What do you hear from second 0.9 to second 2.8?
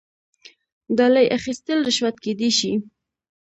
ډالۍ اخیستل رشوت کیدی شي